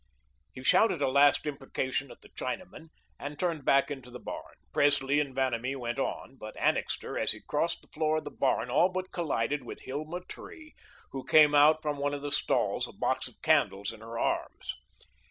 He 0.51 0.63
shouted 0.63 0.99
a 1.03 1.07
last 1.07 1.45
imprecation 1.45 2.09
at 2.09 2.21
the 2.21 2.29
Chinaman 2.29 2.87
and 3.19 3.37
turned 3.37 3.63
back 3.63 3.91
into 3.91 4.09
the 4.09 4.17
barn. 4.19 4.55
Presley 4.73 5.19
and 5.19 5.35
Vanamee 5.35 5.75
went 5.75 5.99
on, 5.99 6.37
but 6.37 6.57
Annixter, 6.57 7.19
as 7.19 7.33
he 7.33 7.41
crossed 7.41 7.83
the 7.83 7.87
floor 7.89 8.17
of 8.17 8.23
the 8.23 8.31
barn, 8.31 8.71
all 8.71 8.89
but 8.89 9.11
collided 9.11 9.63
with 9.63 9.81
Hilma 9.81 10.21
Tree, 10.21 10.73
who 11.11 11.23
came 11.23 11.53
out 11.53 11.83
from 11.83 11.99
one 11.99 12.15
of 12.15 12.23
the 12.23 12.31
stalls, 12.31 12.87
a 12.87 12.93
box 12.93 13.27
of 13.27 13.39
candles 13.43 13.93
in 13.93 13.99
her 13.99 14.17
arms. 14.17 14.73